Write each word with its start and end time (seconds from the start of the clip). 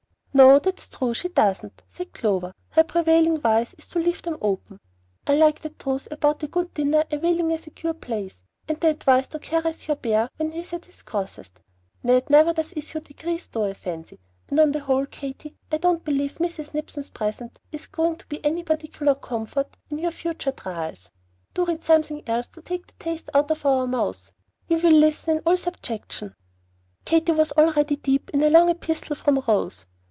"No, 0.33 0.59
that's 0.59 0.87
true; 0.87 1.13
she 1.13 1.27
doesn't," 1.27 1.83
said 1.89 2.13
Clover. 2.13 2.53
"Her 2.69 2.85
prevailing 2.85 3.41
vice 3.41 3.73
is 3.77 3.85
to 3.87 3.99
leave 3.99 4.21
them 4.21 4.37
open. 4.41 4.79
I 5.27 5.35
like 5.35 5.59
that 5.59 5.77
truth 5.77 6.07
about 6.09 6.41
a 6.41 6.47
good 6.47 6.73
dinner 6.73 7.03
'availing' 7.11 7.49
to 7.49 7.57
secure 7.57 7.93
peace, 7.93 8.41
and 8.65 8.79
the 8.79 8.87
advice 8.91 9.27
to 9.27 9.39
'caress' 9.39 9.89
your 9.89 9.97
bear 9.97 10.29
when 10.37 10.51
he 10.53 10.61
is 10.61 10.71
at 10.71 10.85
his 10.85 11.01
crossest. 11.01 11.59
Ned 12.01 12.29
never 12.29 12.53
does 12.53 12.73
issue 12.77 13.01
'decrees,' 13.01 13.47
though, 13.47 13.65
I 13.65 13.73
fancy; 13.73 14.19
and 14.49 14.57
on 14.61 14.71
the 14.71 14.79
whole, 14.79 15.05
Katy, 15.05 15.53
I 15.69 15.77
don't 15.77 16.05
believe 16.05 16.35
Mrs. 16.35 16.73
Nipson's 16.73 17.09
present 17.09 17.59
is 17.73 17.87
going 17.87 18.15
to 18.15 18.27
be 18.27 18.43
any 18.43 18.63
particular 18.63 19.15
comfort 19.15 19.75
in 19.89 19.99
your 19.99 20.11
future 20.11 20.53
trials. 20.53 21.11
Do 21.53 21.65
read 21.65 21.83
something 21.83 22.23
else 22.25 22.47
to 22.47 22.61
take 22.61 22.87
the 22.87 22.93
taste 23.03 23.29
out 23.33 23.51
of 23.51 23.65
our 23.65 23.85
mouths. 23.85 24.31
We 24.69 24.77
will 24.77 24.93
listen 24.93 25.35
in 25.37 25.43
'all 25.45 25.57
subjection.'" 25.57 26.35
Katy 27.03 27.33
was 27.33 27.51
already 27.51 27.97
deep 27.97 28.29
in 28.29 28.41
a 28.43 28.49
long 28.49 28.69
epistle 28.69 29.17
from 29.17 29.43
Rose. 29.45 29.85